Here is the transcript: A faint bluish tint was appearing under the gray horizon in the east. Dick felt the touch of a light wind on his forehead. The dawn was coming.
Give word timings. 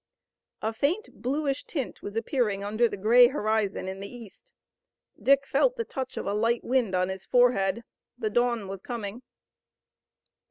A 0.63 0.73
faint 0.73 1.21
bluish 1.21 1.63
tint 1.63 2.01
was 2.01 2.15
appearing 2.15 2.63
under 2.63 2.89
the 2.89 2.97
gray 2.97 3.27
horizon 3.27 3.87
in 3.87 3.99
the 3.99 4.11
east. 4.11 4.51
Dick 5.21 5.45
felt 5.45 5.75
the 5.75 5.85
touch 5.85 6.17
of 6.17 6.25
a 6.25 6.33
light 6.33 6.63
wind 6.63 6.95
on 6.95 7.09
his 7.09 7.23
forehead. 7.23 7.83
The 8.17 8.31
dawn 8.31 8.67
was 8.67 8.81
coming. 8.81 9.21